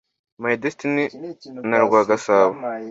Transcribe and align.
My 0.41 0.51
Destiny 0.63 1.03
na 1.69 1.77
Rwagasabo 1.85 2.55